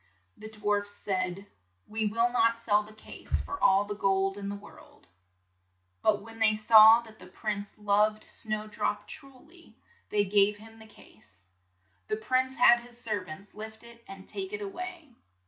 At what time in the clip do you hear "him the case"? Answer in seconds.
10.57-11.43